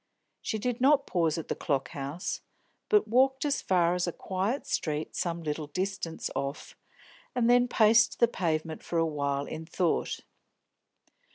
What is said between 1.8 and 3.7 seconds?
House, but walked as